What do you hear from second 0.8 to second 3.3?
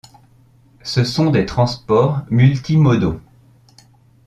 Ce sont des transports multi-modaux.